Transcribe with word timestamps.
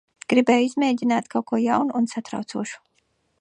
Gribēju 0.33 0.63
izmēģināt 0.69 1.29
kaut 1.35 1.47
ko 1.51 1.59
jaunu 1.67 1.97
un 2.01 2.09
satraucošu. 2.15 2.83